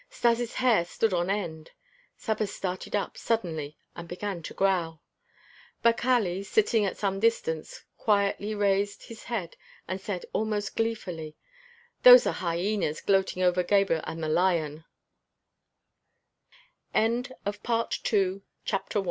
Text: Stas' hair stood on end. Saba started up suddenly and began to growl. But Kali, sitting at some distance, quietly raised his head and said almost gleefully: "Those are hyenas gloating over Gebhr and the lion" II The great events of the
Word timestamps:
Stas' 0.09 0.53
hair 0.55 0.83
stood 0.83 1.13
on 1.13 1.29
end. 1.29 1.69
Saba 2.17 2.47
started 2.47 2.95
up 2.95 3.17
suddenly 3.17 3.77
and 3.95 4.07
began 4.07 4.41
to 4.41 4.53
growl. 4.55 5.03
But 5.83 5.97
Kali, 5.97 6.41
sitting 6.41 6.83
at 6.87 6.97
some 6.97 7.19
distance, 7.19 7.85
quietly 7.99 8.55
raised 8.55 9.03
his 9.03 9.25
head 9.25 9.57
and 9.87 10.01
said 10.01 10.25
almost 10.33 10.75
gleefully: 10.75 11.35
"Those 12.01 12.25
are 12.25 12.33
hyenas 12.33 12.99
gloating 12.99 13.43
over 13.43 13.61
Gebhr 13.63 14.01
and 14.05 14.23
the 14.23 14.27
lion" 14.27 14.85
II 16.95 16.95
The 16.95 16.99
great 17.47 17.61
events 17.63 18.13
of 18.13 18.89
the 18.89 18.99